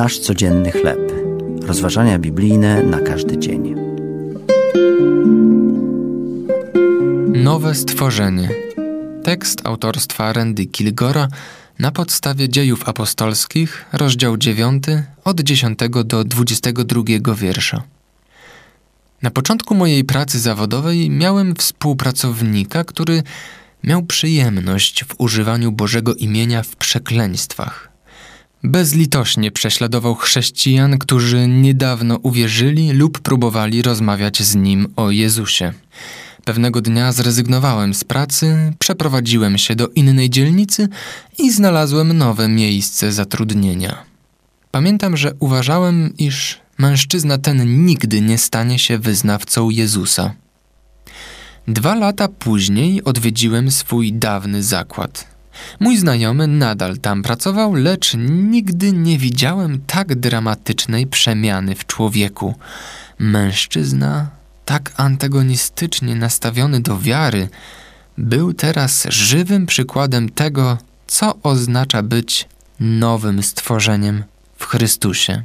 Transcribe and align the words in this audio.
Nasz 0.00 0.18
codzienny 0.18 0.72
chleb. 0.72 1.12
Rozważania 1.62 2.18
biblijne 2.18 2.82
na 2.82 3.00
każdy 3.00 3.38
dzień. 3.38 3.74
Nowe 7.32 7.74
stworzenie. 7.74 8.48
Tekst 9.24 9.66
autorstwa 9.66 10.32
Randy 10.32 10.66
Kilgora 10.66 11.28
na 11.78 11.92
podstawie 11.92 12.48
dziejów 12.48 12.88
apostolskich, 12.88 13.84
rozdział 13.92 14.36
9, 14.36 14.84
od 15.24 15.40
10 15.40 15.78
do 16.04 16.24
22 16.24 17.34
wiersza. 17.34 17.82
Na 19.22 19.30
początku 19.30 19.74
mojej 19.74 20.04
pracy 20.04 20.40
zawodowej 20.40 21.10
miałem 21.10 21.54
współpracownika, 21.54 22.84
który 22.84 23.22
miał 23.84 24.02
przyjemność 24.02 25.04
w 25.04 25.14
używaniu 25.18 25.72
Bożego 25.72 26.14
imienia 26.14 26.62
w 26.62 26.76
przekleństwach. 26.76 27.90
Bezlitośnie 28.64 29.50
prześladował 29.50 30.14
chrześcijan, 30.14 30.98
którzy 30.98 31.48
niedawno 31.48 32.16
uwierzyli 32.16 32.92
lub 32.92 33.20
próbowali 33.20 33.82
rozmawiać 33.82 34.42
z 34.42 34.54
nim 34.54 34.88
o 34.96 35.10
Jezusie. 35.10 35.72
Pewnego 36.44 36.80
dnia 36.80 37.12
zrezygnowałem 37.12 37.94
z 37.94 38.04
pracy, 38.04 38.72
przeprowadziłem 38.78 39.58
się 39.58 39.74
do 39.74 39.88
innej 39.88 40.30
dzielnicy 40.30 40.88
i 41.38 41.52
znalazłem 41.52 42.12
nowe 42.12 42.48
miejsce 42.48 43.12
zatrudnienia. 43.12 44.02
Pamiętam, 44.70 45.16
że 45.16 45.32
uważałem, 45.38 46.16
iż 46.18 46.60
mężczyzna 46.78 47.38
ten 47.38 47.84
nigdy 47.86 48.20
nie 48.20 48.38
stanie 48.38 48.78
się 48.78 48.98
wyznawcą 48.98 49.70
Jezusa. 49.70 50.34
Dwa 51.68 51.94
lata 51.94 52.28
później 52.28 53.04
odwiedziłem 53.04 53.70
swój 53.70 54.12
dawny 54.12 54.62
zakład. 54.62 55.39
Mój 55.80 55.96
znajomy 55.96 56.46
nadal 56.46 56.98
tam 56.98 57.22
pracował, 57.22 57.74
lecz 57.74 58.14
nigdy 58.28 58.92
nie 58.92 59.18
widziałem 59.18 59.80
tak 59.86 60.14
dramatycznej 60.14 61.06
przemiany 61.06 61.74
w 61.74 61.86
człowieku. 61.86 62.54
Mężczyzna, 63.18 64.30
tak 64.64 64.92
antagonistycznie 64.96 66.14
nastawiony 66.14 66.80
do 66.80 66.98
wiary, 66.98 67.48
był 68.18 68.54
teraz 68.54 69.06
żywym 69.08 69.66
przykładem 69.66 70.28
tego, 70.28 70.78
co 71.06 71.34
oznacza 71.42 72.02
być 72.02 72.48
nowym 72.80 73.42
stworzeniem 73.42 74.24
w 74.56 74.66
Chrystusie. 74.66 75.42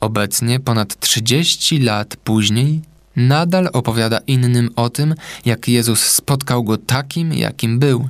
Obecnie, 0.00 0.60
ponad 0.60 1.00
30 1.00 1.78
lat 1.78 2.16
później, 2.16 2.82
nadal 3.16 3.68
opowiada 3.72 4.18
innym 4.26 4.70
o 4.76 4.90
tym, 4.90 5.14
jak 5.44 5.68
Jezus 5.68 6.00
spotkał 6.00 6.64
go 6.64 6.76
takim, 6.76 7.32
jakim 7.32 7.78
był 7.78 8.08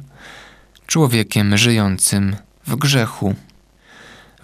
człowiekiem 0.95 1.57
żyjącym 1.57 2.37
w 2.67 2.77
grzechu. 2.77 3.35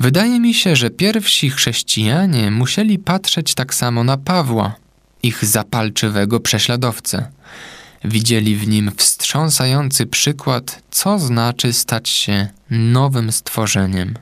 Wydaje 0.01 0.41
mi 0.41 0.55
się, 0.55 0.77
że 0.77 0.91
pierwsi 0.91 1.51
chrześcijanie 1.51 2.51
musieli 2.51 2.99
patrzeć 2.99 3.55
tak 3.55 3.75
samo 3.75 4.05
na 4.05 4.17
Pawła, 4.17 4.75
ich 5.23 5.45
zapalczywego 5.45 6.41
prześladowcę. 6.41 7.31
Widzieli 8.05 8.57
w 8.57 8.69
nim 8.69 8.93
wstrząsający 8.97 10.07
przykład, 10.07 10.83
co 10.91 11.19
znaczy 11.19 11.73
stać 11.73 12.09
się 12.09 12.49
nowym 12.71 13.33
stworzeniem. 13.33 14.19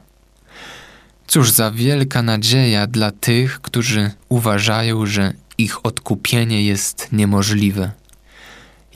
Cóż 1.26 1.50
za 1.50 1.70
wielka 1.70 2.22
nadzieja 2.22 2.86
dla 2.86 3.10
tych, 3.10 3.60
którzy 3.60 4.10
uważają, 4.28 5.06
że 5.06 5.32
ich 5.58 5.86
odkupienie 5.86 6.64
jest 6.64 7.08
niemożliwe. 7.12 7.90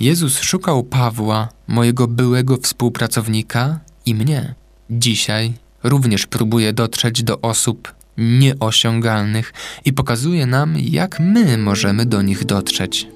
Jezus 0.01 0.41
szukał 0.41 0.83
Pawła, 0.83 1.48
mojego 1.69 2.09
byłego 2.09 2.57
współpracownika 2.57 3.81
i 4.07 4.15
mnie. 4.15 4.55
Dzisiaj 4.91 5.53
również 5.83 6.27
próbuje 6.27 6.73
dotrzeć 6.73 7.23
do 7.23 7.41
osób 7.41 7.95
nieosiągalnych 8.19 9.53
i 9.85 9.92
pokazuje 9.92 10.47
nam, 10.47 10.75
jak 10.79 11.20
my 11.20 11.58
możemy 11.58 12.07
do 12.07 12.23
nich 12.23 12.45
dotrzeć. 12.45 13.08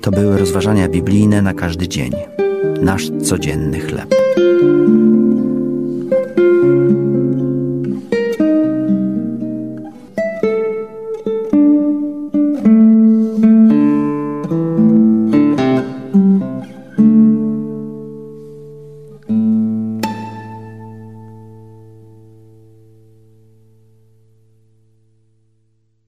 To 0.00 0.10
były 0.10 0.38
rozważania 0.38 0.88
biblijne 0.88 1.42
na 1.42 1.54
każdy 1.54 1.88
dzień. 1.88 2.12
Nasz 2.82 3.08
codzienny 3.22 3.80
chleb. 3.80 4.14